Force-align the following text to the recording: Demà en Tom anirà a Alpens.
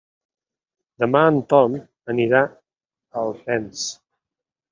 Demà 1.03 1.21
en 1.33 1.37
Tom 1.51 1.75
anirà 2.15 2.41
a 2.47 3.27
Alpens. 3.27 3.85